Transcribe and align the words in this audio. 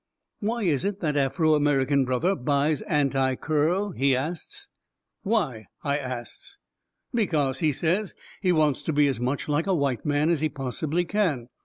"Why 0.39 0.63
is 0.63 0.83
it 0.83 0.99
that 1.01 1.11
the 1.11 1.19
Afro 1.19 1.53
American 1.53 2.05
brother 2.05 2.33
buys 2.35 2.81
Anti 2.81 3.35
Curl?" 3.35 3.91
he 3.91 4.15
asts. 4.15 4.67
"Why?" 5.21 5.67
I 5.83 5.99
asts. 5.99 6.57
"Because," 7.13 7.59
he 7.59 7.71
says, 7.71 8.15
"he 8.41 8.51
wants 8.51 8.81
to 8.81 8.93
be 8.93 9.07
as 9.07 9.19
much 9.19 9.47
like 9.47 9.67
a 9.67 9.75
white 9.75 10.03
man 10.03 10.31
as 10.31 10.41
he 10.41 10.49
possibly 10.49 11.05
can. 11.05 11.49